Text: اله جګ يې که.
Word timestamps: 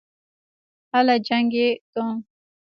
اله 0.97 1.15
جګ 1.27 1.51
يې 1.59 1.69
که. 1.91 2.03